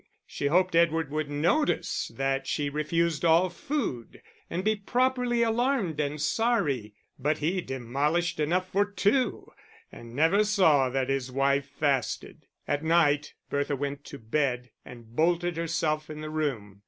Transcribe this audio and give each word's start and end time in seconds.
She 0.25 0.47
hoped 0.47 0.75
Edward 0.75 1.11
would 1.11 1.29
notice 1.29 2.11
that 2.15 2.47
she 2.47 2.71
refused 2.71 3.23
all 3.23 3.51
food, 3.51 4.19
and 4.49 4.63
be 4.63 4.75
properly 4.75 5.43
alarmed 5.43 5.99
and 5.99 6.19
sorry. 6.19 6.95
But 7.19 7.37
he 7.37 7.61
demolished 7.61 8.39
enough 8.39 8.67
for 8.71 8.83
two, 8.83 9.51
and 9.91 10.15
never 10.15 10.43
saw 10.43 10.89
that 10.89 11.09
his 11.09 11.31
wife 11.31 11.69
fasted. 11.69 12.47
At 12.67 12.83
night 12.83 13.35
Bertha 13.51 13.75
went 13.75 14.03
to 14.05 14.17
bed 14.17 14.71
and 14.83 15.15
bolted 15.15 15.55
herself 15.55 16.09
in 16.09 16.21
the 16.21 16.31
room. 16.31 16.79